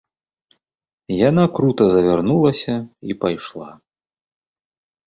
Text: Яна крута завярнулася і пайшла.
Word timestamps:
Яна 1.29 1.45
крута 1.57 1.83
завярнулася 1.97 2.75
і 3.11 3.21
пайшла. 3.23 3.71